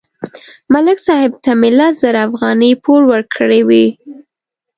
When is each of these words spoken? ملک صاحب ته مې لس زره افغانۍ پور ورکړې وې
ملک 0.73 0.97
صاحب 1.07 1.31
ته 1.43 1.51
مې 1.59 1.69
لس 1.77 1.93
زره 2.03 2.19
افغانۍ 2.27 2.71
پور 2.83 3.01
ورکړې 3.11 3.61
وې 3.67 3.85